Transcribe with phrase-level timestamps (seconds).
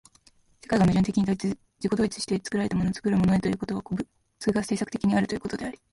[0.61, 4.07] 世界が矛盾的自己同一として作られたものから作るものへということは、個物
[4.51, 5.77] が製作的であるということであり、